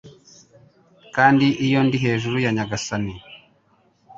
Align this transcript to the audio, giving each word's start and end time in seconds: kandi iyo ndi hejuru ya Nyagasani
kandi 1.15 1.45
iyo 1.65 1.79
ndi 1.87 1.97
hejuru 2.03 2.37
ya 2.45 2.51
Nyagasani 2.55 3.13